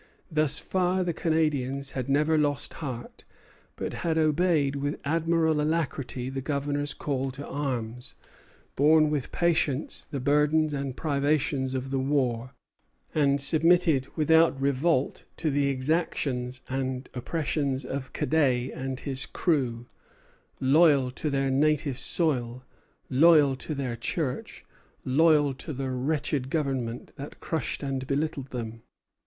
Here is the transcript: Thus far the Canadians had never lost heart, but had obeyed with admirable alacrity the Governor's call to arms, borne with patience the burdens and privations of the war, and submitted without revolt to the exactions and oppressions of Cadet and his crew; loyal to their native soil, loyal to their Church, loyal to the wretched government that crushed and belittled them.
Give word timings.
Thus 0.31 0.57
far 0.57 1.03
the 1.03 1.13
Canadians 1.13 1.91
had 1.91 2.09
never 2.09 2.35
lost 2.35 2.73
heart, 2.81 3.23
but 3.75 3.93
had 3.93 4.17
obeyed 4.17 4.75
with 4.77 4.99
admirable 5.05 5.61
alacrity 5.61 6.27
the 6.27 6.41
Governor's 6.41 6.95
call 6.95 7.29
to 7.29 7.45
arms, 7.47 8.15
borne 8.75 9.11
with 9.11 9.31
patience 9.31 10.05
the 10.09 10.19
burdens 10.19 10.73
and 10.73 10.97
privations 10.97 11.75
of 11.75 11.91
the 11.91 11.99
war, 11.99 12.55
and 13.13 13.39
submitted 13.39 14.07
without 14.17 14.59
revolt 14.59 15.25
to 15.37 15.51
the 15.51 15.67
exactions 15.67 16.61
and 16.67 17.07
oppressions 17.13 17.85
of 17.85 18.11
Cadet 18.11 18.71
and 18.73 19.01
his 19.01 19.27
crew; 19.27 19.85
loyal 20.59 21.11
to 21.11 21.29
their 21.29 21.51
native 21.51 21.99
soil, 21.99 22.63
loyal 23.11 23.55
to 23.57 23.75
their 23.75 23.95
Church, 23.95 24.65
loyal 25.05 25.53
to 25.53 25.71
the 25.71 25.91
wretched 25.91 26.49
government 26.49 27.11
that 27.17 27.39
crushed 27.39 27.83
and 27.83 28.07
belittled 28.07 28.47
them. 28.47 28.81